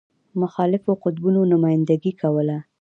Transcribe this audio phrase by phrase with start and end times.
[0.41, 2.57] مخالفو قطبونو نمایندګي کوله.